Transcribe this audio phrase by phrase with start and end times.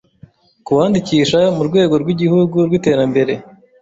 [0.65, 3.33] kuwandikisha mu Rwego rw’Igihugu rw’Iterambere